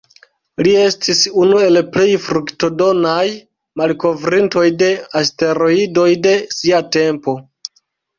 Li 0.67 0.71
estis 0.83 1.19
unu 1.41 1.57
el 1.65 1.79
plej 1.97 2.07
fruktodonaj 2.27 3.25
malkovrintoj 3.81 4.63
de 4.79 4.87
asteroidoj 5.21 6.07
de 6.25 6.33
sia 6.57 6.81
tempo. 6.97 7.37